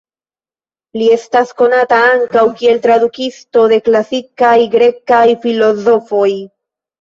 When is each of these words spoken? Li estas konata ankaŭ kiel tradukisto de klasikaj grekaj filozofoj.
Li 1.01 1.09
estas 1.15 1.51
konata 1.59 1.99
ankaŭ 2.13 2.45
kiel 2.61 2.79
tradukisto 2.85 3.67
de 3.75 3.79
klasikaj 3.89 4.55
grekaj 4.77 5.21
filozofoj. 5.45 6.33